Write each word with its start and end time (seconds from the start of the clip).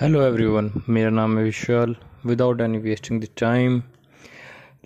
Hello 0.00 0.22
everyone 0.22 0.72
मेरा 0.88 1.10
नाम 1.10 1.38
है 1.38 1.44
Vishal. 1.44 1.96
Without 2.26 2.60
any 2.60 2.78
wasting 2.78 3.20
the 3.20 3.28
time 3.40 3.82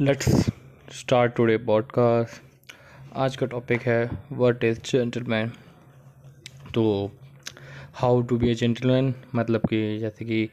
let's 0.00 0.46
start 0.92 1.34
today 1.34 1.56
podcast 1.58 2.42
आज 3.16 3.36
का 3.36 3.46
टॉपिक 3.46 3.82
है 3.82 4.10
व्हाट 4.32 4.64
इज़ 4.64 4.78
जेंटलमैन 4.78 5.52
तो 6.74 7.12
how 7.94 8.22
to 8.22 8.38
be 8.38 8.50
a 8.50 8.54
gentleman 8.54 9.14
मतलब 9.34 9.60
कि 9.60 9.98
जैसे 9.98 10.24
कि 10.24 10.50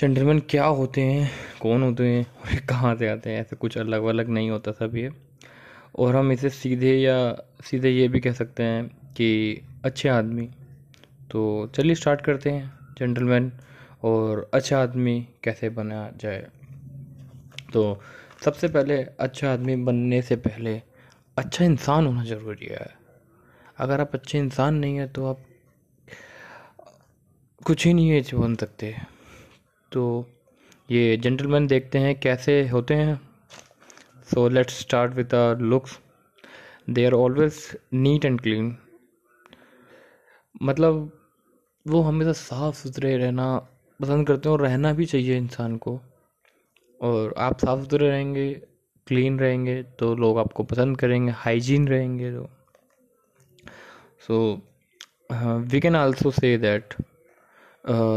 जेंटलमैन 0.00 0.42
क्या 0.48 0.64
होते 0.64 1.00
हैं, 1.00 1.30
कौन 1.60 1.82
होते 1.82 2.06
हैं, 2.06 2.26
और 2.26 2.60
कहाँ 2.60 2.96
से 2.96 3.08
आते 3.08 3.30
हैं, 3.30 3.40
ऐसे 3.40 3.56
कुछ 3.56 3.78
अलग 3.78 4.04
अलग 4.04 4.28
नहीं 4.28 4.50
होता 4.50 4.72
सब 4.72 4.96
ये. 4.96 5.10
और 5.98 6.16
हम 6.16 6.32
इसे 6.32 6.50
सीधे 6.50 6.96
या, 6.96 7.36
सीधे 7.64 7.90
ये 7.90 8.08
भी 8.08 8.20
कह 8.20 8.32
सकते 8.32 8.62
हैं 8.62 8.86
कि 9.16 9.60
अच्छे 9.84 10.08
आदमी. 10.08 10.48
तो 11.30 11.70
चलिए 11.74 11.94
स्टार्ट 11.94 12.20
करते 12.20 12.50
हैं. 12.50 12.79
जेंटलमैन 13.00 13.52
और 14.04 14.48
अच्छा 14.54 14.82
आदमी 14.82 15.20
कैसे 15.44 15.68
बना 15.70 16.08
जाए। 16.16 16.46
तो 17.72 17.82
सबसे 18.44 18.68
पहले 18.68 18.96
अच्छा 19.20 19.52
आदमी 19.52 19.76
बनने 19.84 20.22
से 20.22 20.36
पहले 20.38 20.80
अच्छा 21.36 21.64
इंसान 21.64 22.06
होना 22.06 22.24
ज़रूरी 22.24 22.66
है। 22.66 22.88
अगर 23.78 24.00
आप 24.00 24.14
अच्छे 24.14 24.38
इंसान 24.38 24.74
नहीं 24.74 24.96
हैं 24.96 25.12
तो 25.12 25.26
आप 25.26 25.44
कुछ 27.66 27.86
ही 27.86 27.92
नहीं 27.94 28.10
है 28.10 28.22
बन 28.32 28.54
सकते। 28.56 28.94
तो 29.92 30.02
ये 30.90 31.16
जेंटलमैन 31.16 31.66
देखते 31.66 31.98
हैं 31.98 32.18
कैसे 32.20 32.62
होते 32.68 32.94
हैं। 32.94 33.20
So 34.30 34.48
let's 34.48 34.78
start 34.80 35.14
with 35.14 35.34
our 35.34 35.58
looks 35.60 35.98
they 36.90 37.04
are 37.06 37.12
always 37.12 37.56
neat 37.92 38.24
and 38.24 38.40
clean 38.40 38.76
मतलब 40.62 41.10
वो 41.86 42.00
हमेशा 42.02 42.32
साफ़ 42.32 42.76
सुथरे 42.76 43.16
रहना 43.16 43.56
पसंद 44.00 44.26
करते 44.26 44.48
हैं 44.48 44.54
और 44.54 44.62
रहना 44.62 44.92
भी 44.92 45.06
चाहिए 45.06 45.36
इंसान 45.36 45.76
को। 45.76 45.98
और 47.00 47.34
आप 47.38 47.58
साफ़ 47.58 47.80
सुथरे 47.80 48.08
रहेंगे 48.10 48.52
क्लीन 49.06 49.38
रहेंगे 49.40 49.82
तो 49.98 50.14
लोग 50.14 50.38
आपको 50.38 50.62
पसंद 50.64 50.98
करेंगे 50.98 51.32
हाइजीन 51.36 51.88
रहेंगे 51.88 52.32
तो। 52.32 52.48
So 54.26 54.38
we 55.62 55.80
can 55.80 55.96
also 55.96 56.30
say 56.30 56.56
that 56.58 56.94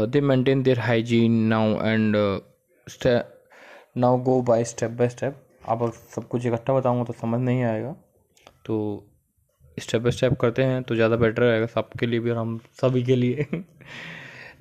they 0.08 0.20
maintain 0.22 0.62
their 0.62 0.78
hygiene 0.80 1.40
now 1.48 1.80
and 1.82 2.16
now 3.96 4.18
go 4.22 4.40
by 4.42 4.64
step 4.64 4.90
by 4.90 5.08
step 5.08 5.40
आप 5.68 5.90
सब 6.14 6.28
कुछ 6.28 6.46
इकट्ठा 6.46 6.74
बताऊँगा 6.74 7.04
तो 7.04 7.12
समझ 7.12 7.40
नहीं 7.40 7.62
आएगा। 7.64 7.94
तो 8.64 8.76
स्टेप 9.78 10.02
बाई 10.02 10.12
स्टेप 10.12 10.34
करते 10.40 10.62
हैं 10.62 10.82
तो 10.82 10.94
ज़्यादा 10.94 11.16
बेटर 11.16 11.42
रहेगा 11.42 11.66
सबके 11.66 12.06
लिए 12.06 12.20
भी 12.20 12.30
और 12.30 12.36
हम 12.36 12.58
सभी 12.80 13.02
के 13.04 13.16
लिए। 13.16 13.46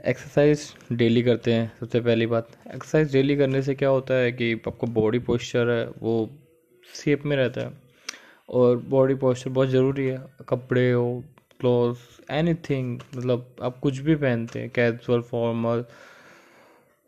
एक्सरसाइज 0.06 0.74
डेली 0.92 1.22
करते 1.24 1.54
हैं, 1.54 1.72
सबसे 1.80 2.00
पहली 2.02 2.26
बात। 2.26 2.48
एक्सरसाइज 2.68 3.12
डेली 3.14 3.36
करने 3.38 3.62
से 3.62 3.76
क्या 3.76 3.90
होता 3.90 4.14
है 4.14 4.32
कि 4.32 4.52
आपको 4.68 4.88
बॉडी 4.90 5.20
पोस्चर 5.20 5.70
है, 5.70 5.86
वो 5.88 6.30
शेप 6.86 7.26
में 7.26 7.36
रहता 7.38 7.62
है। 7.62 7.72
और 8.50 8.78
बॉडी 8.90 9.16
पोस्चर 9.16 9.50
बहुत 9.50 9.70
ज़रूरी 9.70 10.06
है, 10.06 10.18
कपड़े 10.50 10.92
हो 10.92 11.24
क्लोथ 11.60 12.32
एनीथिंग 12.32 13.00
मतलब 13.16 13.56
आप 13.64 13.78
कुछ 13.80 14.00
भी 14.00 14.16
पहनते 14.16 14.60
हैं 14.60 14.70
casual 14.70 15.22
formal 15.22 15.84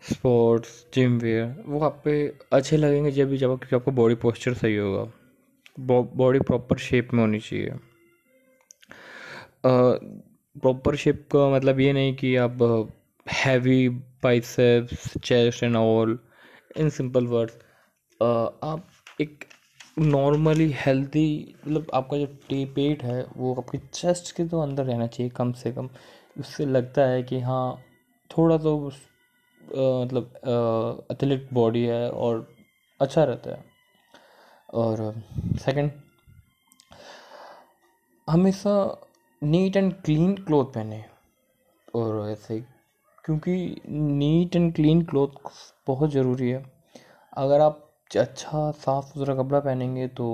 sports 0.01 0.85
gym 0.93 1.17
wear 1.19 1.63
वो 1.65 1.79
आप 1.79 2.01
पे 2.05 2.15
अच्छे 2.53 2.77
लगेंगे 2.77 3.11
जब 3.11 3.29
भी 3.29 3.37
जब 3.37 3.51
आपको 3.73 3.91
बॉडी 3.91 4.15
पोस्चर 4.15 4.53
सही 4.53 4.75
होगा। 4.75 5.11
बॉडी 6.15 6.39
प्रॉपर 6.39 6.77
शेप 6.79 7.13
में 7.13 7.21
होनी 7.21 7.39
चाहिए। 7.39 7.73
प्रॉपर 9.65 10.95
शेप 10.95 11.27
का 11.31 11.47
मतलब 11.49 11.79
ये 11.79 11.93
नहीं 11.93 12.15
कि 12.15 12.35
आप 12.35 12.57
heavy 13.25 13.87
biceps 14.23 15.17
chest 15.17 15.63
and 15.63 15.75
all 15.75 16.17
in 16.77 16.89
simple 16.89 17.27
words 17.27 17.57
आप 18.21 18.87
एक 19.21 19.45
नॉर्मली 19.99 20.71
हेल्दी 20.77 21.55
मतलब 21.65 21.87
आपका 21.93 22.17
जो 22.17 22.25
टी 22.49 22.63
पेट 22.75 23.03
है, 23.03 23.25
वो 23.37 23.53
आपके 23.55 23.77
चेस्ट 23.93 24.35
के 24.35 24.45
तो 24.47 24.61
अंदर 24.61 24.85
रहना 24.85 25.07
चाहिए 25.07 25.29
कम 25.35 25.51
से 25.53 25.71
कम। 25.71 25.89
उससे 26.39 26.65
लगता 26.65 27.01
है 27.01 27.21
कि 27.23 27.39
हाँ 27.41 27.83
थोड़ा 28.31 28.57
तो 28.57 28.77
मतलब 29.61 30.31
एथलेटिक 31.11 31.53
बॉडी 31.53 31.83
है 31.83 32.09
और 32.09 32.47
अच्छा 32.99 33.23
रहता 33.23 33.51
है। 33.51 33.63
और 34.73 35.23
सेकंड 35.59 35.91
हमेशा 38.27 38.75
नीट 39.41 39.75
एंड 39.77 39.93
क्लीन 39.95 40.33
क्लोथ 40.35 40.65
पहने 40.65 41.03
और 41.95 42.29
ऐसे 42.29 42.59
क्योंकि 43.25 43.81
नीट 43.89 44.55
एंड 44.55 44.73
क्लीन 44.75 45.01
क्लोथ 45.05 45.49
बहुत 45.87 46.11
ज़रूरी 46.11 46.49
है। 46.49 46.63
अगर 47.33 47.61
आप 47.61 47.81
अच्छा 48.11 48.69
साफ़ 48.71 49.05
सुथरा 49.05 49.35
कपड़ा 49.35 49.59
पहनेंगे 49.59 50.07
तो 50.07 50.27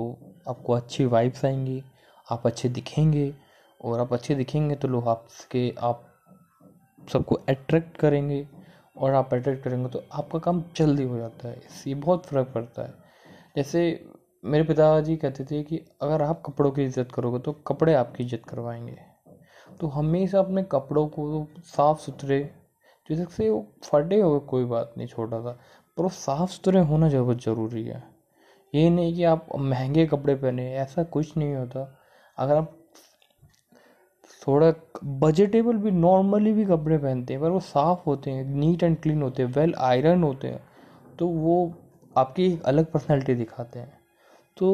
आपको 0.48 0.72
अच्छी 0.72 1.04
वाइब्स 1.04 1.44
आएँगी, 1.44 1.82
आप 2.26 2.46
अच्छे 2.46 2.68
दिखेंगे। 2.68 3.32
और 3.80 4.00
आप 4.00 4.12
अच्छे 4.12 4.34
दिखेंगे 4.34 4.74
तो 4.74 4.88
लोग 4.88 5.08
आपके, 5.08 5.74
आप 5.78 6.06
सबको 7.12 7.34
अट्रैक्ट 7.48 7.96
करेंगे। 7.96 8.46
और 8.96 9.14
आप 9.14 9.34
अट्रैक्ट 9.34 9.62
करेंगे 9.64 9.88
तो 9.88 10.04
आपका 10.12 10.38
काम 10.38 10.62
जल्दी 10.76 11.04
हो 11.04 11.18
जाता 11.18 11.48
है। 11.48 11.56
इससे 11.58 11.94
बहुत 11.96 12.26
फ़र्क 12.26 12.52
पड़ता 12.54 12.82
है। 12.82 12.94
जैसे 13.56 13.82
मेरे 14.44 14.64
पिताजी 14.64 15.16
कहते 15.16 15.44
थे 15.44 15.62
कि 15.62 15.80
अगर 16.02 16.22
आप 16.22 16.42
कपड़ों 16.46 16.70
की 16.70 16.84
इज़्ज़त 16.84 17.12
करोगे 17.14 17.38
तो 17.38 17.52
कपड़े 17.66 17.94
आपकी 17.94 18.24
इज़्ज़त 18.24 18.48
करवाएँगे। 18.48 18.96
तो 19.80 19.86
हमेशा 19.88 20.38
अपने 20.38 20.62
कपड़ों 20.62 21.06
को 21.08 21.46
साफ़ 21.66 21.98
सुथरे 22.00 22.38
जैसे 23.08 23.24
से 23.26 23.48
वो 23.50 23.66
फटे 23.84 24.20
हुए 24.20 24.40
कोई 24.40 24.64
बात 24.64 24.94
नहीं, 24.96 25.06
छोटा 25.08 25.40
सा 25.40 25.50
पर 25.96 26.02
वो 26.02 26.08
साफ़ 26.08 26.50
सुथरे 26.50 26.80
होना 26.80 27.08
बहुत 27.10 27.42
ज़रूरी 27.44 27.84
है। 27.84 28.02
ये 28.72 28.90
नहीं 28.90 29.14
कि 29.14 29.24
आप 29.24 29.46
महँगे 29.56 30.06
कपड़े 30.06 30.34
पहने, 30.34 30.72
ऐसा 30.74 31.02
कुछ 31.04 31.36
नहीं 31.36 31.54
होता। 31.54 31.98
अगर 32.38 32.56
आप 32.56 32.78
थोड़ा 34.42 34.72
बजटेबल 35.20 35.76
भी 35.76 35.90
नॉर्मली 35.90 36.52
भी 36.52 36.64
कपड़े 36.64 36.98
पहनते 36.98 37.34
हैं, 37.34 37.42
पर 37.42 37.50
वो 37.50 37.60
साफ़ 37.62 38.02
होते 38.06 38.30
हैं 38.30 38.44
नीट 38.46 38.82
एंड 38.82 39.00
क्लीन 39.02 39.22
होते 39.22 39.42
हैं 39.42 39.50
वेल 39.52 39.74
आयरन 39.80 40.22
होते 40.22 40.48
हैं 40.48 40.62
तो 41.18 41.26
वो 41.28 41.74
आपकी 42.16 42.46
एक 42.46 42.62
अलग 42.64 42.92
पर्सनैलिटी 42.92 43.34
दिखाते 43.34 43.78
हैं। 43.78 44.00
तो 44.62 44.68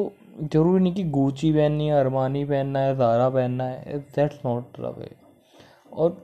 ज़रूरी 0.53 0.83
नहीं 0.83 0.93
कि 0.95 1.03
गुची 1.11 1.53
पहननी 1.53 1.87
है 1.89 2.01
अरमानी 2.01 2.45
पहनना 2.45 2.79
है 2.81 2.95
ज़ारा 2.97 3.29
पहनना 3.31 3.65
है 3.65 3.99
दैट्स 4.17 4.41
नॉट 4.45 4.81
द 4.81 4.95
वे 4.99 5.11
और 5.93 6.17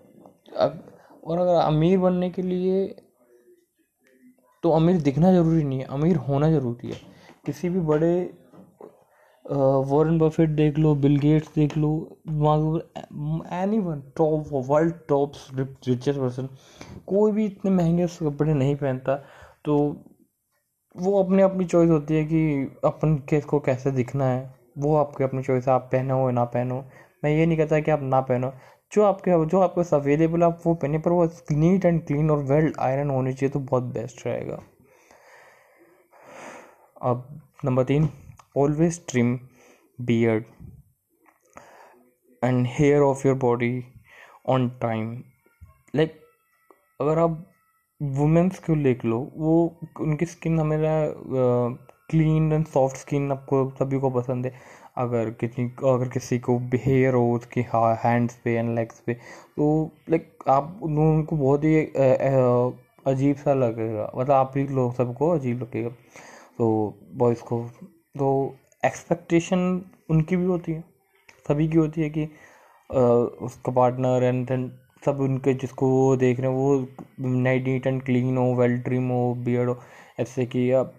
और 1.24 1.38
अगर 1.38 1.54
अमीर 1.54 1.98
बनने 1.98 2.30
के 2.30 2.42
लिए 2.42 2.86
तो 4.62 4.70
अमीर 4.72 5.00
दिखना 5.02 5.32
ज़रूरी 5.32 5.62
नहीं 5.64 5.78
है, 5.78 5.84
अमीर 5.86 6.16
होना 6.28 6.50
ज़रूरी 6.50 6.88
है। 6.88 6.98
किसी 7.46 7.68
भी 7.68 7.80
बड़े 7.88 8.14
वॉरेन 9.44 10.18
बफेट 10.18 10.50
देख 10.56 10.78
लो 10.78 10.94
बिल 10.96 11.16
गेट्स 11.20 11.48
देख 11.54 11.76
लो 11.78 11.90
anyone 13.78 14.02
top 14.16 14.48
world 14.68 14.94
top 15.08 15.32
richest 15.56 16.18
person 16.20 16.48
कोई 17.06 17.32
भी 17.32 17.44
इतने 17.46 17.70
महँगे 17.70 18.06
कपड़े 18.20 18.54
नहीं 18.54 18.76
पहनता 18.76 19.16
तो 19.64 19.76
वो 20.96 21.22
अपनी 21.22 21.42
अपनी 21.42 21.64
चॉइस 21.64 21.90
होती 21.90 22.14
है 22.14 22.24
कि 22.24 22.72
अपन 22.84 23.16
केस 23.28 23.44
को 23.44 23.58
कैसे 23.60 23.90
दिखना 23.90 24.26
है। 24.26 24.54
वो 24.78 24.96
आपकी 24.96 25.24
अपनी 25.24 25.42
चॉइस 25.42 25.68
है, 25.68 25.74
आप 25.74 25.88
पहनो 25.92 26.18
या 26.24 26.30
ना 26.30 26.44
पहनो। 26.44 26.84
मैं 27.24 27.30
ये 27.30 27.46
नहीं 27.46 27.58
कहता 27.58 27.80
कि 27.80 27.90
आप 27.90 28.02
ना 28.02 28.20
पहनो। 28.20 28.52
जो 28.92 29.02
आपके 29.02 29.46
जो 29.46 29.60
आपके 29.60 29.80
पास 29.80 29.94
अवेलेबल 29.94 30.42
आप 30.42 30.60
वो 30.66 30.74
पहने, 30.74 30.98
पर 30.98 31.10
वो 31.10 31.24
नीट 31.52 31.84
एंड 31.84 32.04
क्लीन 32.06 32.30
और 32.30 32.38
वेल 32.38 32.72
आयरन 32.78 33.10
होनी 33.10 33.32
चाहिए 33.32 33.52
तो 33.52 33.60
बहुत 33.60 33.82
बेस्ट 33.82 34.26
रहेगा। 34.26 34.62
अब 37.02 37.40
नंबर 37.64 37.84
तीन 37.84 38.08
always 38.56 39.00
trim 39.08 39.38
beard 40.00 40.44
and 42.44 42.66
hair 42.66 43.00
of 43.00 43.26
your 43.28 43.36
body 43.36 43.84
on 44.48 44.68
time 44.82 45.12
like 45.94 46.20
अगर 47.00 47.18
आप 47.18 47.44
वुमेंस 48.12 48.58
को 48.58 48.74
देख 48.82 49.04
लो? 49.04 49.18
वो 49.36 49.78
उनकी 50.00 50.26
स्किन 50.26 50.58
हमेशा 50.60 50.92
क्लीन 52.10 52.52
एंड 52.52 52.66
सॉफ्ट 52.66 52.96
स्किन 52.96 53.30
आपको 53.32 53.68
सभी 53.78 53.98
को 54.00 54.10
पसंद 54.10 54.46
है। 54.46 54.52
अगर 54.98 55.30
किसी 55.40 55.64
अगर 55.84 56.08
किसी 56.08 56.38
को 56.38 56.58
हेयर 56.74 57.14
हो 57.14 57.32
उसके 57.34 57.60
हैंड्स 58.04 58.34
पे 58.44 58.54
एंड 58.56 58.74
लेग्स 58.74 59.00
पे 59.06 59.14
तो 59.14 59.90
लाइक 60.10 60.44
आप 60.48 60.80
उनको 60.82 61.36
बहुत 61.36 61.64
ही 61.64 61.84
अजीब 63.06 63.36
सा 63.36 63.54
लगेगा। 63.54 64.10
मतलब 64.16 64.32
आप 64.32 64.52
ही 64.56 64.66
लोग, 64.68 64.94
सबको 64.94 65.30
अजीब 65.30 65.62
लगेगा। 65.62 65.88
तो 66.58 66.98
बॉयज़ 67.14 67.42
को 67.42 67.60
तो 68.18 68.28
एक्सपेक्टेशन 68.84 69.82
उनकी 70.10 70.36
भी 70.36 70.44
होती 70.46 70.72
है। 70.72 70.84
सभी 71.48 71.68
की 71.68 71.78
होती 71.78 72.02
है 72.02 72.10
कि 72.10 72.24
उसका 73.44 73.72
पार्टनर 73.72 74.24
एंड 74.24 74.70
सब 75.04 75.20
उनके 75.20 75.54
जिसको 75.54 75.88
वो 75.88 76.16
देख 76.16 76.40
रहे 76.40 76.50
हैं 76.50 76.56
वो 76.56 76.86
नाइट 77.20 77.64
नीट 77.64 77.86
एंड 77.86 78.02
क्लीन 78.02 78.36
हो 78.38 78.54
वेल 78.54 78.78
ट्रिम 78.80 79.08
हो 79.08 79.34
बियर्ड 79.34 79.68
हो 79.68 79.78
ऐसे 80.20 80.46
कि 80.46 80.70
आप 80.72 80.94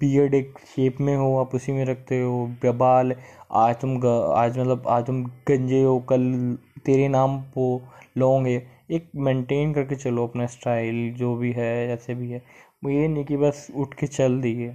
बियर्ड 0.00 0.34
एक 0.34 0.58
शेप 0.66 1.00
में 1.00 1.16
हो 1.16 1.36
आप 1.38 1.54
उसी 1.54 1.72
में 1.72 1.84
रखते 1.84 2.20
हो 2.22 2.72
बाल 2.72 3.14
आज 3.52 3.76
तुम 3.80 3.98
ग, 4.00 4.06
आज 4.36 4.58
मतलब 4.58 4.84
आज 4.88 5.06
तुम 5.06 5.24
गंजे 5.48 5.82
हो 5.82 5.98
कल 6.00 6.56
तेरे 6.86 7.08
नाम 7.08 7.38
वो 7.56 7.82
लॉन्ग 8.18 8.46
है 8.46 8.56
एक 8.90 9.10
मेंटेन 9.16 9.72
करके 9.74 9.96
चलो 9.96 10.26
अपना 10.26 10.46
स्टाइल 10.46 11.12
जो 11.14 11.34
भी 11.36 11.52
है 11.52 11.88
ऐसे 11.88 12.14
भी 12.14 12.30
है। 12.30 12.42
वो 12.84 12.90
ये 12.90 13.08
नहीं 13.08 13.24
कि 13.24 13.36
बस 13.36 13.66
उठ 13.76 13.94
के 13.94 14.06
चल 14.06 14.40
दिए। 14.40 14.74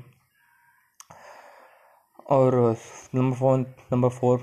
और 2.30 2.56
number 3.16 3.36
four 3.38 3.60
number 3.94 4.10
four 4.10 4.42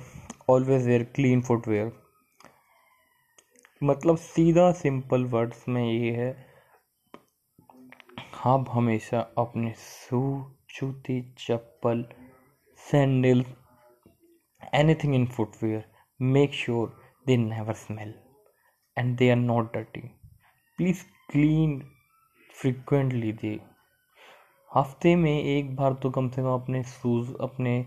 always 0.51 0.87
wear 0.87 1.03
clean 1.15 1.41
footwear 1.43 1.93
मतलब 3.81 4.17
सीधा 4.17 4.71
सिंपल 4.73 5.25
वर्ड्स 5.33 5.65
में 5.69 5.85
ये 5.85 6.11
है, 6.13 6.31
आप 8.47 8.67
हमेशा 8.71 9.21
अपने 9.39 9.73
शू 9.79 10.21
जूती 10.71 11.21
चप्पल 11.39 12.05
sandal 12.81 13.45
anything 14.75 15.15
in 15.15 15.27
footwear 15.27 15.85
make 16.21 16.55
sure 16.55 16.97
they 17.27 17.37
never 17.37 17.75
smell 17.77 18.15
and 18.97 19.17
they 19.19 19.31
are 19.31 19.37
not 19.37 19.73
dirty 19.75 20.01
please 20.79 21.03
clean 21.31 21.81
frequently 22.55 23.33
दे 23.33 23.59
हफ़्ते 24.71 25.17
में 25.17 25.33
एक 25.33 25.75
बार 25.77 25.93
तो 26.03 26.11
कम 26.11 26.29
से 26.29 26.43
कम 26.43 26.53
अपने 26.53 26.83
शूज़ 26.85 27.35
अपने 27.43 27.85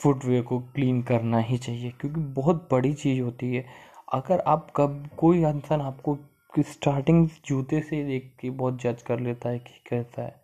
फुटवेयर 0.00 0.42
को 0.42 0.58
क्लीन 0.74 1.02
करना 1.02 1.38
ही 1.38 1.58
चाहिए, 1.58 1.90
क्योंकि 1.90 2.20
बहुत 2.34 2.68
बड़ी 2.70 2.92
चीज़ 2.94 3.20
होती 3.20 3.54
है। 3.54 3.64
अगर 4.12 4.40
आप 4.46 4.66
कब, 4.76 5.08
कोई 5.18 5.38
इंसान 5.40 5.80
आपको 5.80 6.16
स्टार्टिंग 6.62 7.28
जूते 7.46 7.80
से 7.80 8.02
देख 8.04 8.32
के 8.40 8.50
बहुत 8.52 8.80
जज 8.82 9.02
कर 9.02 9.20
लेता 9.20 9.48
है 9.48 9.58
कि 9.58 9.80
कैसा 9.88 10.22
है। 10.22 10.34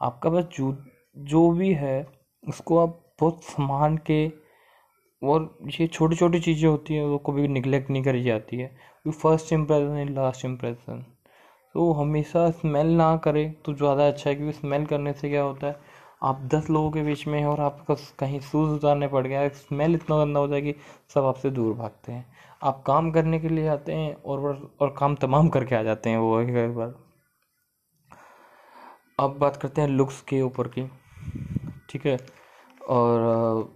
आपका 0.00 0.30
बस 0.30 0.44
जू, 0.56 0.74
जो 1.16 1.50
भी 1.50 1.72
है, 1.74 2.06
उसको 2.44 2.78
आप 2.78 3.00
बहुत 3.20 3.42
संभाल 3.44 3.96
के 4.10 4.26
और 5.22 5.58
ये 5.70 5.86
छोटी 5.86 6.16
छोटी 6.16 6.40
चीज़ें 6.40 6.68
होती 6.68 6.94
हैं, 6.94 7.04
वो 7.04 7.18
कभी 7.18 7.48
निगलेक्ट 7.48 7.90
नहीं 7.90 8.02
करी 8.02 8.22
जाती 8.22 8.56
है। 8.56 8.70
First 9.06 9.52
impression 9.52 9.96
and 9.98 10.10
last 10.10 10.44
impression 10.44 11.04
तो 11.74 11.90
हमेशा 11.92 12.48
स्मेल 12.52 12.86
ना 12.96 13.16
करें 13.16 13.52
तो 13.64 13.74
ज़्यादा 13.74 14.06
अच्छा 14.08 14.30
है, 14.30 14.36
क्योंकि 14.36 14.52
स्मेल 14.52 14.86
करने 14.86 15.12
से 15.12 15.28
क्या 15.30 15.42
होता 15.42 15.66
है 15.66 15.85
आप 16.22 16.40
दस 16.44 16.70
लोगों 16.70 16.90
के 16.90 17.02
बीच 17.02 17.26
में 17.26 17.38
हैं 17.38 17.46
और 17.46 17.60
आपको 17.60 17.96
कहीं 18.18 18.40
शूज़ 18.40 18.70
उतारने 18.70 19.08
पड़ 19.08 19.26
गया, 19.26 19.48
स्मेल 19.48 19.94
इतना 19.94 20.24
गंदा 20.24 20.40
हो 20.40 20.48
जाएगी, 20.48 20.74
सब 21.14 21.24
आपसे 21.24 21.50
दूर 21.50 21.74
भागते 21.74 22.12
हैं। 22.12 22.26
आप 22.62 22.82
काम 22.86 23.10
करने 23.10 23.40
के 23.40 23.48
लिए 23.48 23.68
आते 23.68 23.92
हैं 23.92 24.14
और 24.22 24.76
और 24.80 24.94
काम 24.98 25.14
तमाम 25.14 25.48
करके 25.48 25.74
आ 25.74 25.82
जाते 25.82 26.10
हैं 26.10 26.18
वो 26.18 26.40
एक 26.40 26.74
बार। 26.76 26.94
अब 29.20 29.38
बात 29.38 29.56
करते 29.56 29.80
हैं 29.80 29.88
लुक्स 29.88 30.20
के 30.20 30.40
ऊपर 30.42 30.68
की, 30.68 30.90
ठीक 31.90 32.06
है? 32.06 32.18
और, 32.88 33.74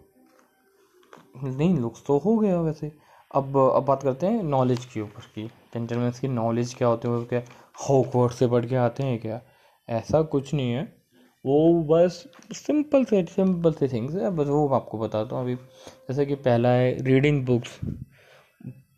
नहीं 1.37 1.77
लुक्स 1.79 2.05
तो 2.07 2.19
हो 2.19 2.39
गया 2.39 2.61
वैसे। 2.61 2.93
अब 3.35 3.57
अब 3.57 3.85
बात 3.85 4.03
करते 4.03 4.27
हैं 4.27 4.43
नॉलेज 4.43 4.85
के 4.85 5.01
ऊपर 5.01 5.23
की। 5.35 5.47
जेंटलमैन 5.47 6.11
की 6.11 6.29
नॉलेज 6.29 6.75
क्या 6.75 6.89
होती 6.89 7.09
है? 7.09 7.25
क्या 7.25 7.43
हॉकवर्ड 7.89 8.33
से 8.33 8.47
पढ़ 8.49 8.67
के 8.67 8.77
आते 8.77 9.03
हैं 9.03 9.21
क्या? 9.21 9.41
ऐसा 9.89 10.23
कुछ 10.23 10.55
नहीं 10.55 10.73
है। 10.73 11.00
वो 11.45 11.83
बस 11.85 12.25
सिंपल 12.55 13.05
से 13.05 13.23
सिंपल 13.27 13.73
से 13.73 13.89
थिंग्स 13.89 14.15
है, 14.15 14.31
बस 14.31 14.47
वो 14.47 14.69
मैं 14.69 14.77
आपको 14.77 14.99
बताता 14.99 15.37
हूँ 15.37 15.45
अभी। 15.45 15.55
जैसे 15.55 16.27
कि 16.27 16.35
पहला 16.37 16.69
है 16.71 17.03
रीडिंग 17.05 17.45
बुक्स 17.47 17.79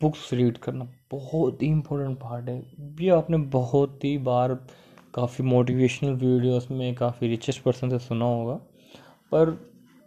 बुक्स 0.01 0.33
रीड 0.33 0.57
करना 0.57 0.87
बहुत 1.11 1.61
ही 1.61 1.67
इम्पोर्टेंट 1.67 2.17
पार्ट 2.19 2.49
है। 2.49 2.57
ये 3.01 3.09
आपने 3.11 3.37
बहुत 3.49 4.03
ही 4.03 4.17
बार 4.19 4.53
काफ़ी 5.13 5.43
मोटिवेशनल 5.45 6.13
वीडियोस 6.15 6.67
में 6.71 6.93
काफ़ी 6.95 7.27
रिचेस्ट 7.27 7.61
पर्सन 7.63 7.89
से 7.89 7.99
सुना 7.99 8.25
होगा, 8.25 8.53
पर 9.31 9.57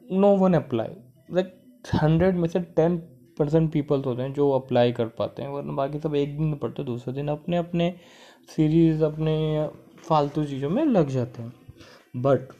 no 0.04 0.36
one 0.36 0.54
apply 0.54 0.96
like 1.28 1.54
hundred 1.94 2.36
में 2.36 2.48
से 2.48 2.60
टेन 2.60 2.96
परसेंट 3.38 3.72
पीपल्स 3.72 4.06
होते 4.06 4.22
हैं 4.22 4.32
जो 4.34 4.50
अप्लाई 4.52 4.92
कर 4.92 5.06
पाते 5.08 5.42
हैं, 5.42 5.48
वरना 5.48 5.72
बाकी 5.74 5.98
सब 5.98 6.14
एक 6.14 6.36
दिन 6.38 6.54
पढ़ते 6.54 6.84
दूसरे 6.84 7.14
दिन 7.14 7.28
अपने 7.28 7.56
अपने 7.56 7.94
सीरीज़ 8.48 9.04
अपने 9.04 9.68
फालतू 9.98 10.44
चीज़ों 10.44 10.70
में 10.70 10.84
लग 10.84 11.08
जाते 11.10 11.42
हैं। 11.42 11.52
But 12.16 12.52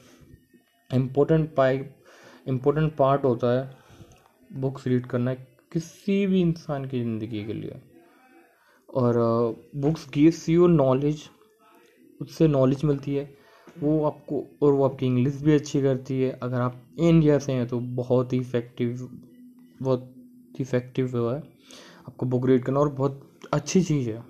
important 0.91 1.55
pipe 1.55 1.95
important 2.49 2.95
part 2.97 3.25
होता 3.25 3.53
है 3.53 3.71
बुक्स 4.61 4.87
रीड 4.87 5.07
करना 5.07 5.35
किसी 5.73 6.27
भी 6.27 6.41
इंसान 6.41 6.85
की 6.85 7.01
ज़िंदगी 7.03 7.45
के 7.45 7.53
लिए। 7.53 7.81
और 8.89 9.17
बुक्स 9.77 10.07
गिव्स 10.15 10.49
यू 10.49 10.67
नॉलेज 10.67 11.29
उससे 12.21 12.49
नॉलेज 12.49 12.85
मिलती 12.85 13.15
है। 13.15 13.25
वो 13.81 14.05
आपको, 14.05 14.45
और 14.63 14.73
वो 14.73 14.85
आपकी 14.85 15.07
इंग्लिश 15.07 15.41
भी 15.43 15.55
अच्छी 15.55 15.81
करती 15.83 16.21
है। 16.21 16.31
अगर 16.33 16.61
आप 16.61 16.81
इंडिया 16.99 17.39
से 17.39 17.53
हैं 17.53 17.67
तो 17.67 17.81
बहुत 17.81 18.33
ही 18.33 18.39
इफ़ेक्टिव 18.39 19.09
बहुत 19.83 20.13
इफ़ेक्टिव 20.61 21.17
है। 21.31 21.39
आपको 22.09 22.27
बुक 22.27 22.47
रीड 22.47 22.65
करना 22.65 22.81
और 22.81 22.89
बहुत 22.89 23.49
अच्छी 23.53 23.83
चीज़ 23.83 24.11
है। 24.11 24.23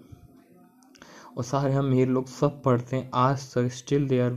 और 1.36 1.44
सारे 1.44 1.72
हम 1.72 1.84
मेरे 1.84 2.10
लोग 2.10 2.26
सब 2.28 2.62
पढ़ते 2.62 2.96
हैं। 2.96 3.10
आज 3.14 3.52
तक 3.54 3.68
still 3.72 4.08
they 4.08 4.20
are 4.20 4.32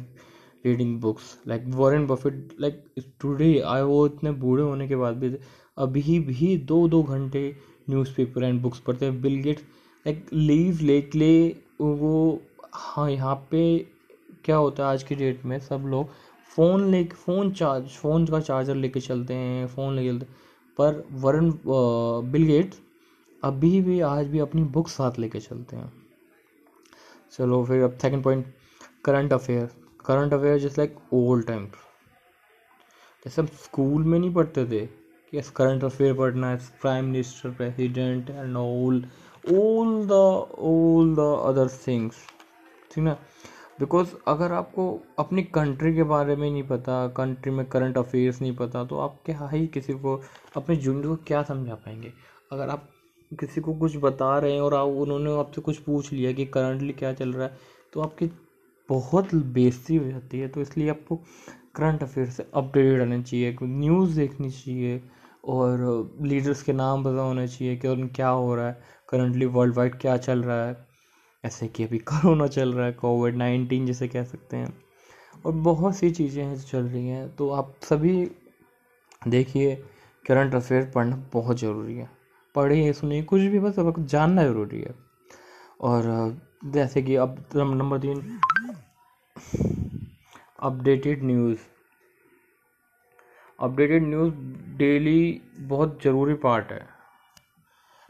reading 0.66 1.00
books 1.02 1.38
like 1.48 1.64
Warren 1.76 2.06
Buffett 2.08 2.56
like 2.62 2.84
today 3.22 3.60
I 3.66 3.82
वो 3.82 4.06
इतने 4.08 4.32
बूढ़े 4.42 4.64
होने 4.64 4.88
के 4.88 4.96
बाद 4.96 5.18
भी 5.18 5.36
अभी 5.78 6.20
भी 6.20 6.56
दो 6.68 6.88
दो 6.88 7.02
घंटे 7.04 7.44
न्यूज़पेपर 7.90 8.44
एंड 8.44 8.62
बुक्स 8.62 8.80
पढ़ते 8.80 9.06
हैं। 9.06 9.22
Bill 9.22 9.36
Gates 9.42 9.62
like 10.06 10.26
live 10.34 10.80
lately 10.82 11.48
वो 11.82 12.42
हाँ 12.74 13.10
यहाँ 13.12 13.36
पे 13.52 13.64
क्या 14.46 14.56
होता 14.56 14.84
है 14.84 14.90
आज 14.90 15.04
की 15.04 15.16
डेट 15.16 15.46
में 15.46 15.60
सब 15.60 15.86
लोग? 15.88 16.10
फ़ोन 16.52 16.90
ले 16.92 17.04
फ़ोन 17.06 17.52
चार्ज 17.52 17.90
फ़ोन 17.92 18.26
का 18.26 18.40
चार्जर 18.42 18.76
लेके 18.76 19.00
चलते 19.00 19.34
हैं 19.34 19.66
फ़ोन 19.68 19.96
लेके 19.96 20.10
चलते 20.10 20.26
पर 20.78 21.04
वरन 21.14 21.52
बिल 22.32 22.44
गेट्स 22.44 22.80
अभी 23.44 23.80
भी, 23.82 24.00
आज 24.02 24.28
भी 24.28 24.40
अपनी 24.40 24.64
बुक 24.64 24.88
साथ 24.90 25.20
लेके 25.20 25.40
चलते 25.40 25.76
हैं। 25.76 25.92
चलो 27.32 27.64
फिर 27.66 27.84
अब 27.84 27.98
second 27.98 28.24
point 28.24 28.46
current 29.06 29.34
affair 29.34 29.70
current 30.06 30.34
affair 30.34 30.57
just 30.60 30.78
like 30.78 30.96
old 31.13 31.46
time 31.48 31.66
जैसे 33.25 33.42
हम 33.42 33.48
स्कूल 33.48 34.04
में 34.04 34.19
नहीं 34.19 34.34
पढ़ते 34.34 34.66
थे 34.66 34.86
कि 35.31 35.38
यस 35.38 35.50
करंट 35.50 35.84
अफेयर 35.84 36.13
पढ़ना 36.13 36.50
है 36.50 36.57
prime 36.81 37.06
minister 37.06 37.50
president 37.50 38.30
and 38.30 38.57
all 38.57 39.04
all 39.54 40.07
the 40.07 40.12
all 40.12 41.16
the 41.16 41.19
other 41.19 41.68
things 41.88 42.16
ठीक 42.92 43.04
ना? 43.04 43.13
बिकॉज़ 43.80 44.13
अगर 44.28 44.51
आपको 44.51 45.00
अपनी 45.19 45.44
कंट्री 45.44 45.96
के 45.96 46.04
बारे 46.04 46.36
में 46.36 46.50
नहीं 46.51 46.63
पता 46.63 47.07
कंट्री 47.07 47.51
में 47.51 47.66
करंट 47.66 47.98
अफेयर्स 47.98 48.42
नहीं 48.42 48.56
पता 48.56 48.84
तो 48.86 49.00
आप 49.00 49.19
क्या 49.25 49.50
ही 49.50 49.68
किसी 49.68 49.94
को, 49.94 50.22
अपने 50.57 50.75
जूनियर 50.75 51.07
को 51.07 51.16
क्या 51.16 51.44
समझा 51.44 51.75
पाएँगे? 51.75 52.13
अगर 52.51 52.69
आप 52.69 52.90
किसी 53.40 53.62
को 53.62 53.74
कुछ 53.74 53.98
बता 53.98 54.38
रहे 54.40 54.54
हैं 54.54 54.62
और 54.62 54.74
आप, 54.74 54.88
उन्होंने 54.88 55.40
आपसे 55.40 55.62
कुछ 55.62 55.78
पूछ 55.78 56.12
लिया 56.13 56.31
कि 56.31 56.46
करंटली 56.46 56.94
क्या 56.94 57.13
चल 57.13 57.34
रहा 57.34 57.48
है 57.48 57.58
तो 57.94 58.01
आपकी 58.01 58.27
बहुत 58.89 59.34
बेइज्जती 59.36 59.96
हो 59.96 60.05
जाती 60.05 60.39
है 60.39 60.48
तो 60.48 60.62
इसलिए 60.62 60.89
आपको 60.89 61.15
करंट 61.75 62.03
अफेयर 62.03 62.29
से 62.29 62.43
अपडेटेड 62.53 63.00
रहना 63.00 63.22
चाहिए 63.22 63.55
न्यूज़ 63.63 64.15
देखनी 64.15 64.50
चाहिए 64.51 65.01
और 65.48 66.17
लीडर्स 66.22 66.62
के 66.63 66.74
नाम 66.74 67.03
पता 67.03 67.22
होने 67.22 67.48
चाहिए 67.48 67.75
कि 67.77 67.88
उन 67.88 68.08
क्या 68.15 68.29
हो 68.29 68.55
रहा 68.55 68.67
है 68.67 68.81
करंटली 69.10 69.46
वर्ल्ड 69.48 69.75
वाइड 69.75 69.96
क्या 70.01 70.17
चल 70.17 70.43
रहा 70.43 70.65
है। 70.65 70.75
ऐसे 71.43 71.67
कि 71.67 71.84
अभी 71.84 71.98
कोरोना 72.00 72.48
चल 72.48 72.74
रहा 72.74 72.86
है 72.86 72.91
कोविड 72.93 73.36
नाइन्टीन 73.36 73.86
जैसे 73.86 74.08
कह 74.08 74.24
सकते 74.24 74.58
हैं। 74.58 74.74
और 75.46 75.51
बहुत 75.53 75.96
सी 75.96 76.10
चीज़ें 76.12 76.43
हैं 76.43 76.55
जो 76.55 76.63
चल 76.63 76.84
रही 76.84 77.08
हैं 77.08 77.29
तो 77.36 77.50
आप 77.51 77.74
सभी 77.84 78.13
देखिए 79.27 79.75
करंट 80.25 80.55
अफेयर 80.55 80.91
पढ़ना 80.96 81.15
बहुत 81.34 81.60
ज़रूरी 81.60 81.96
है। 81.96 82.10
पढ़िए, 82.55 82.93
सुनिए, 82.93 83.24
कुछ 83.24 83.41
भी 83.41 83.60
बस 83.60 83.79
आपको 83.79 84.01
जानना 84.03 84.43
ज़रूरी 84.43 84.79
है। 84.81 84.93
और 85.81 86.03
जैसे 86.66 87.01
कि 87.01 87.16
अब 87.16 87.46
नंबर 87.56 88.00
तीन। 88.00 88.39
Updated 90.60 91.24
news. 91.24 91.60
Updated 93.60 94.08
news 94.08 94.34
daily 94.78 95.42
बहुत 95.60 96.00
ज़रूरी 96.04 96.34
पार्ट 96.34 96.72
है। 96.72 96.88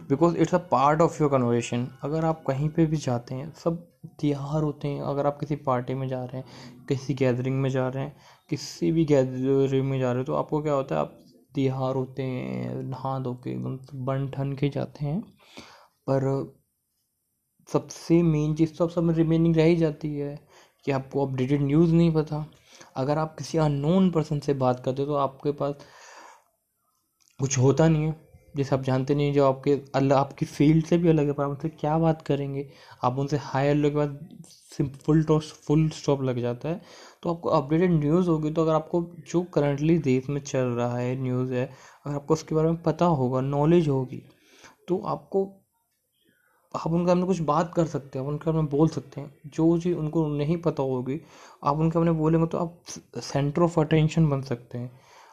Because 0.01 0.37
it's 0.37 0.55
a 0.55 0.57
part 0.57 1.01
of 1.01 1.21
your 1.23 1.31
conversation 1.31 1.87
अगर 2.01 2.25
आप 2.25 2.43
कहीं 2.47 2.69
पे 2.69 2.85
भी 2.85 2.97
जाते 2.97 3.35
हैं, 3.35 3.51
सब 3.53 3.91
त्यौहार 4.19 4.63
होते 4.63 4.87
हैं, 4.87 5.01
अगर 5.01 5.25
आप 5.27 5.39
किसी 5.39 5.55
पार्टी 5.55 5.93
में 5.93 6.07
जा 6.07 6.23
रहे 6.25 6.37
हैं, 6.37 6.85
किसी 6.87 7.13
गैदरिंग 7.13 7.61
में 7.61 7.69
जा 7.69 7.87
रहे 7.89 8.03
हैं, 8.03 8.17
किसी 8.49 8.91
भी 8.91 9.05
गैदरिंग 9.05 9.89
में 9.89 9.99
जा 9.99 10.11
रहे 10.11 10.19
हो 10.19 10.25
तो 10.25 10.33
आपको 10.33 10.61
क्या 10.61 10.73
होता 10.73 10.95
है, 10.95 11.01
आप 11.01 11.19
त्यौहार 11.55 11.95
होते 11.95 12.23
हैं, 12.23 12.75
नहा 12.75 13.19
धो 13.19 13.33
के 13.33 13.55
बन 13.97 14.29
ठन 14.29 14.53
के 14.53 14.69
जाते 14.69 15.05
हैं। 15.05 15.21
पर 16.09 16.58
सबसे 17.73 18.21
मेन 18.23 18.53
चीज़ 18.55 18.73
तो 18.73 18.85
आप 18.85 18.91
सब 18.91 19.09
रिमेनिंग 19.17 19.55
रह 19.55 19.63
ही 19.63 19.75
जाती 19.75 20.13
है 20.15 20.37
कि 20.85 20.91
आपको 20.91 21.25
अपडेटेड 21.25 21.61
न्यूज़ 21.61 21.93
नहीं 21.93 22.11
पता। 22.13 22.45
अगर 22.97 23.17
आप 23.17 23.35
किसी 23.37 23.57
अननोन 23.57 24.09
पर्सन 24.11 24.39
से 24.39 24.53
बात 24.55 24.81
करते 24.85 25.01
हो 25.01 25.07
तो 25.07 25.15
आपके 25.15 25.51
पास 25.51 25.75
कुछ 27.39 27.57
होता 27.57 27.87
नहीं 27.87 28.05
है। 28.05 28.15
जैसे 28.57 28.75
आप 28.75 28.83
जानते 28.83 29.15
नहीं 29.15 29.33
जो 29.33 29.45
आपके 29.47 29.73
अलग 29.95 30.11
आपकी 30.13 30.45
फ़ील्ड 30.45 30.85
से 30.85 30.97
भी 30.97 31.09
अलग 31.09 31.25
है, 31.27 31.33
पर 31.33 31.43
आप 31.43 31.49
उनसे 31.49 31.69
क्या 31.69 31.97
बात 31.97 32.21
करेंगे? 32.21 32.67
आप 33.03 33.19
उनसे 33.19 33.37
हाई 33.37 33.67
हेलो 33.67 33.89
के 33.89 33.95
बाद 33.95 34.19
फुल 35.05 35.23
टॉस 35.23 35.51
फुल 35.67 35.87
स्टॉप 35.91 36.21
लग 36.23 36.39
जाता 36.41 36.69
है। 36.69 36.81
तो 37.23 37.33
आपको 37.33 37.49
अपडेटेड 37.49 37.91
न्यूज़ 37.93 38.29
होगी 38.29 38.51
तो 38.51 38.61
अगर 38.61 38.73
आपको 38.73 39.01
जो 39.31 39.41
करंटली 39.53 39.97
देश 39.99 40.29
में 40.29 40.41
चल 40.41 40.65
रहा 40.71 40.97
है 40.97 41.15
न्यूज़ 41.23 41.53
है, 41.53 41.65
अगर 42.05 42.15
आपको 42.15 42.33
उसके 42.33 42.55
बारे 42.55 42.67
में 42.67 42.81
पता 42.83 43.05
होगा 43.05 43.41
नॉलेज 43.41 43.87
होगी 43.89 44.21
तो 44.87 45.01
आपको 45.07 45.45
आप 46.75 46.87
उनके 46.87 47.11
सामने 47.11 47.25
कुछ 47.25 47.39
बात 47.41 47.73
कर 47.75 47.85
सकते 47.87 48.19
हैं, 48.19 48.25
आप 48.25 48.31
उनके 48.31 48.45
सामने 48.45 48.61
बोल 48.69 48.87
सकते 48.89 49.21
हैं, 49.21 49.31
जो 49.47 49.77
चीज़ 49.79 49.95
उनको 49.97 50.27
नहीं 50.27 50.57
पता 50.61 50.83
होगी, 50.83 51.19
आप 51.63 51.77
उनके 51.77 51.93
सामने 51.93 52.11
बोलेंगे 52.11 52.47
तो 52.47 52.57
आप 52.57 52.77
सेंटर 53.23 53.61
ऑफ़ 53.61 53.79
अटेंशन 53.79 54.29
बन 54.29 54.41
सकते 54.41 54.77
हैं, 54.77 54.91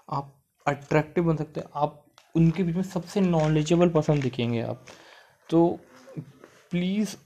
आप 0.09 0.33
अट्रैक्टिव 0.67 1.25
बन 1.25 1.37
सकते 1.37 1.61
हैं, 1.61 1.69
आप 1.75 2.03
उनके 2.35 2.63
बीच 2.63 2.77
में 2.77 2.83
सबसे 2.85 3.21
नॉलेजेबल 3.21 3.89
पर्सन 3.89 4.21
दिखेंगे 4.21 4.61
आप। 4.63 4.85
तो 5.51 5.79
please 6.71 7.17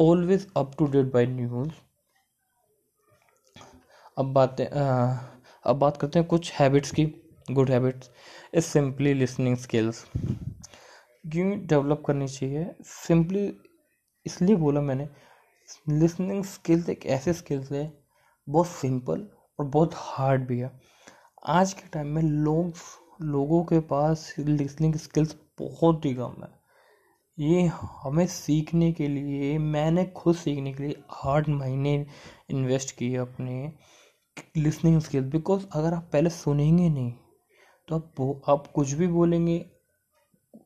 always 0.00 0.46
up 0.56 0.74
to 0.78 0.86
date 0.86 1.12
by 1.12 1.26
news 1.26 1.70
अब 4.16 4.32
बातें 4.34 4.64
अब 4.66 5.76
बात 5.78 5.96
करते 5.96 6.18
हैं 6.18 6.28
कुछ 6.28 6.52
हैबिट्स 6.52 6.90
की 6.90 7.04
good 7.50 7.70
habits 7.70 8.10
is 8.54 8.64
simply 8.64 9.14
listening 9.14 9.56
skills 9.56 10.04
क्यों 11.24 11.50
डेवलप 11.66 12.02
करनी 12.06 12.26
चाहिए? 12.28 12.64
सिंपली 12.82 13.52
इसलिए 14.26 14.56
बोला 14.56 14.80
मैंने 14.80 15.08
लिसनिंग 15.90 16.44
स्किल्स 16.44 16.88
एक 16.88 17.06
ऐसे 17.06 17.32
स्किल्स 17.32 17.70
है, 17.72 17.92
बहुत 18.46 18.66
सिंपल 18.66 19.26
और 19.58 19.66
बहुत 19.66 19.90
हार्ड 19.94 20.46
भी 20.46 20.58
है। 20.58 20.70
आज 21.48 21.72
के 21.72 21.88
टाइम 21.92 22.06
में 22.06 22.22
लोग, 22.22 22.72
लोगों 23.22 23.62
के 23.64 23.78
पास 23.80 24.34
लिसनिंग 24.38 24.94
स्किल्स 24.96 25.36
बहुत 25.60 26.04
ही 26.04 26.14
कम 26.14 26.42
है। 26.42 26.50
ये 27.38 27.62
हमें 28.02 28.26
सीखने 28.26 28.92
के 28.92 29.08
लिए, 29.08 29.58
मैंने 29.58 30.04
खुद 30.06 30.36
सीखने 30.36 30.72
के 30.72 30.82
लिए 30.82 31.02
आठ 31.24 31.48
महीने 31.48 31.94
इन्वेस्ट 32.50 32.96
किए 32.96 33.16
अपने 33.16 33.72
लिसनिंग 34.56 35.00
स्किल्स 35.00 35.26
बिकॉज़ 35.28 35.66
अगर 35.72 35.94
आप 35.94 36.08
पहले 36.12 36.30
सुनेंगे 36.30 36.88
नहीं 36.88 37.12
तो 37.88 37.96
आप 37.96 38.42
आप 38.48 38.66
कुछ 38.66 38.92
भी 38.92 39.06
बोलेंगे 39.08 39.64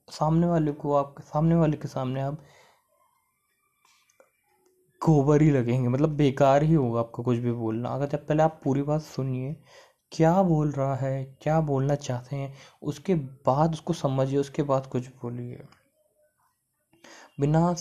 सामने 0.08 0.46
वाले 0.46 0.72
को 0.72 0.94
आप 0.94 1.14
सामने 1.22 1.54
वाले 1.54 1.76
के 1.76 1.88
सामने 1.88 2.20
आप 2.20 2.38
गोबर 5.02 5.42
ही 5.42 5.50
लगेंगे 5.50 5.88
मतलब 5.88 6.16
बेकार 6.16 6.62
ही 6.62 6.74
होगा 6.74 7.00
आपको 7.00 7.22
कुछ 7.22 7.38
भी 7.38 7.52
बोलना 7.52 7.88
अगर 7.88 8.06
जब 8.06 8.26
पहले 8.26 8.42
आप 8.42 8.60
पूरी 8.64 8.82
बात 8.82 9.02
सुनिए 9.02 9.54
क्या 10.12 10.42
बोल 10.42 10.70
रहा 10.70 10.94
है 10.96 11.24
क्या 11.42 11.60
बोलना 11.60 11.94
चाहते 11.94 12.36
हैं 12.36 12.54
उसके 12.82 13.14
बाद 13.46 13.72
उसको 13.72 13.92
समझिए 13.92 14.38
उसके 14.38 14.62
बाद 14.62 14.86
कुछ 14.86 15.08
बोलिए 15.22 15.66
बिना 17.40 17.74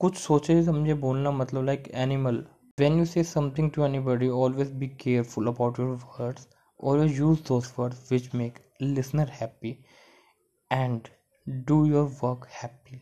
कुछ 0.00 0.16
सोचे 0.16 0.62
समझे 0.64 0.94
बोलना 0.94 1.30
मतलब 1.30 1.64
like 1.64 1.88
animal 1.94 2.44
When 2.78 2.96
you 2.96 3.04
say 3.04 3.22
something 3.22 3.70
to 3.72 3.84
anybody, 3.84 4.30
always 4.30 4.70
be 4.70 4.88
careful 4.88 5.48
about 5.48 5.76
your 5.76 5.98
words. 6.18 6.48
Always 6.80 7.18
use 7.18 7.42
those 7.42 7.66
words 7.76 7.98
which 8.10 8.34
make 8.34 8.58
listener 8.82 9.28
happy 9.30 9.72
and 10.70 11.10
do 11.46 11.86
your 11.86 12.08
work 12.24 12.46
happy. 12.62 12.98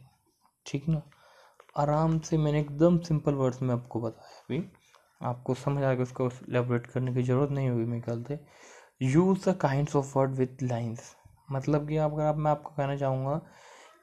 ठीक 0.67 0.89
ना? 0.89 1.03
आराम 1.77 2.19
से 2.19 2.39
मैंने 2.39 2.61
एकदम 2.61 2.99
सिंपल 2.99 3.35
वर्ड्स 3.35 3.63
में 3.63 3.75
आपको 3.75 4.01
बताया 4.01 4.39
अभी। 4.41 4.71
आपको 5.23 5.55
समझ 5.55 5.83
आ 5.85 5.93
गया 5.93 6.03
उसको 6.03 6.27
एलेबरेट 6.27 6.87
करने 6.87 7.15
की 7.15 7.23
ज़रूरत 7.23 7.51
नहीं 7.51 7.69
होगी 7.69 7.85
मेरे 7.85 8.03
ख्याल 8.03 8.23
से। 8.23 8.39
Use 9.03 9.49
the 9.51 9.57
kind 9.57 9.89
of 9.97 10.19
word 10.19 10.31
with 10.31 10.63
lines 10.63 11.17
मतलब 11.53 11.89
कि 11.89 11.97
आप 11.97 12.13
अगर 12.13 12.23
आप 12.23 12.37
मैं 12.37 12.51
आपको 12.51 12.71
कहना 12.71 12.97
चाहूँगा 12.97 13.37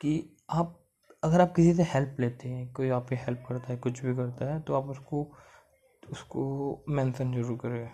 कि 0.01 0.37
आप 0.49 0.79
अगर 1.23 1.41
आप 1.41 1.53
किसी 1.55 1.73
से 1.73 1.83
हेल्प 1.83 2.17
लेते 2.19 2.49
हैं, 2.49 2.73
कोई 2.73 2.89
आपकी 2.89 3.15
हेल्प 3.15 3.45
करता 3.49 3.71
है, 3.73 3.77
कुछ 3.77 4.05
भी 4.05 4.15
करता 4.15 4.53
है 4.53 4.59
तो 4.59 4.73
आप 4.73 4.85
उसको 4.85 5.27
उसको 6.11 6.83
मेंशन 6.89 7.33
ज़रूर 7.33 7.57
करें। 7.57 7.89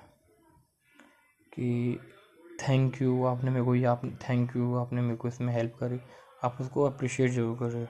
कि 1.53 1.99
थैंक 2.69 3.01
यू 3.01 3.23
आपने 3.25 3.51
मेरे 3.51 3.65
को 3.65 3.91
आप 3.91 4.01
थैंक 4.29 4.55
यू 4.55 4.75
आपने 4.75 5.01
मेरे 5.01 5.15
को 5.15 5.27
इसमें 5.27 5.53
हेल्प 5.53 5.75
करी। 5.79 5.99
आप 6.43 6.57
उसको 6.61 6.83
अप्रिशिएट 6.83 7.31
ज़रूर 7.31 7.57
करें। 7.57 7.87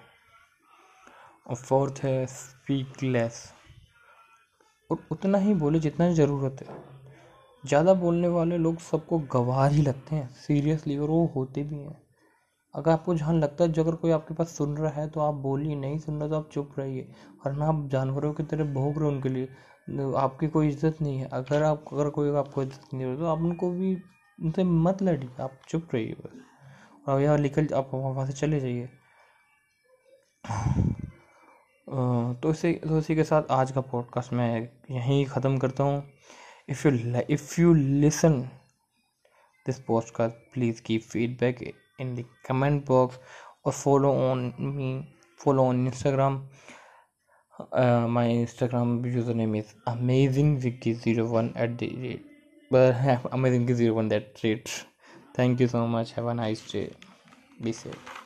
और 1.48 1.56
फोर्थ 1.58 2.00
है 2.04 2.26
स्पीक 2.28 3.04
लेस 3.04 3.44
और 4.90 5.04
उतना 5.12 5.38
ही 5.38 5.54
बोले 5.56 5.80
जितना 5.80 6.12
ज़रूरत 6.14 6.62
है। 6.62 6.76
ज़्यादा 7.64 7.94
बोलने 7.96 8.28
वाले 8.28 8.58
लोग 8.58 8.80
सबको 8.82 9.20
गवार 9.34 9.72
ही 9.72 9.82
लगते 9.82 10.16
हैं 10.16 10.28
सीरियसली 10.38 10.98
और 10.98 11.10
वो 11.10 11.26
होते 11.36 11.64
भी 11.64 11.76
हैं। 11.76 12.02
अगर 12.74 12.92
आपको 12.92 13.16
जहाँ 13.16 13.34
लगता 13.34 13.64
है, 13.64 13.72
जो 13.72 13.84
अगर 13.84 13.96
कोई 13.96 14.12
आपके 14.12 14.34
पास 14.34 14.56
सुन 14.58 14.78
रहा 14.78 14.92
है 14.92 15.10
तो 15.10 15.20
आप 15.22 15.34
बोलिए, 15.42 15.76
नहीं 15.76 16.00
सुन 16.00 16.20
रहा 16.20 16.30
तो 16.30 16.36
आप 16.36 16.50
चुप 16.54 16.80
रहिए। 16.80 17.08
वरना 17.46 17.66
आप 17.68 17.88
जानवरों 17.92 18.34
की 18.34 18.44
तरह 18.44 18.74
भोग 18.74 18.98
रहे 19.00 19.10
उनके 19.10 19.30
लिए। 19.30 19.48
आपकी 20.18 20.48
कोई 20.48 20.68
इज़्ज़त 20.68 21.02
नहीं 21.02 21.18
है। 21.18 21.28
अगर 21.34 21.64
आप, 21.64 21.86
अगर 21.94 22.10
कोई 22.10 22.36
आपको 22.36 22.64
इज़्ज़त 22.64 22.94
नहीं 22.94 23.06
हो 23.06 23.16
तो 23.18 23.26
आप 23.26 23.40
उनको 23.40 23.70
भी, 23.72 23.94
उनसे 24.40 24.64
मत 24.64 25.04
लड़िए, 25.04 25.30
आप 25.42 25.60
चुप 25.70 25.88
रहिए 25.94 26.16
बस। 26.16 26.42
और 27.08 27.22
यहाँ 27.22 27.38
निकल 27.38 27.68
आप 27.76 27.92
वहाँ 27.94 28.26
से 28.26 28.34
चले 28.34 28.60
जाइए। 28.60 28.90
तो 32.42 32.52
इसे 32.52 32.74
तो 32.74 33.00
इसी 33.00 33.16
के 33.16 33.24
साथ 33.24 33.44
आज 33.52 33.72
का 33.72 33.82
पॉडकास्ट 33.82 34.34
मैं 34.34 34.70
यहीं 34.92 35.26
ख़त्म 35.26 35.58
करता 35.58 35.84
हूँ। 35.84 36.12
If 36.70 36.88
you 36.88 37.22
if 37.30 37.62
you 37.62 37.74
listen 37.74 38.42
this 39.66 39.80
podcast 39.80 40.36
please 40.36 40.82
keep 40.82 41.02
feedback 41.02 41.74
in 42.00 42.16
the 42.16 42.26
comment 42.48 42.86
box 42.86 43.20
और 43.66 43.72
follow 43.72 44.14
on 44.14 44.54
me 44.60 45.14
follow 45.40 45.64
on 45.64 45.88
Instagram 45.88 46.50
uh, 47.62 48.08
my 48.08 48.26
instagram 48.36 48.92
username 49.16 49.56
is 49.60 49.76
amazingvicky01 49.88 51.52
at 51.56 51.78
the 51.82 51.90
rate 52.04 52.26
but 52.72 52.96
amazingvicky01 53.32 54.10
that 54.10 54.44
rate 54.44 54.70
thank 55.34 55.60
you 55.60 55.68
so 55.68 55.88
much. 55.88 56.14
Have 56.14 56.28
a 56.28 56.34
nice 56.34 56.62
day. 56.72 56.94
Be 57.62 57.74
safe 57.74 58.23